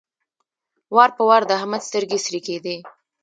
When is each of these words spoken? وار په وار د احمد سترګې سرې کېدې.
وار 0.95 1.11
په 1.17 1.23
وار 1.29 1.41
د 1.45 1.51
احمد 1.59 1.81
سترګې 1.89 2.17
سرې 2.25 2.39
کېدې. 2.47 2.77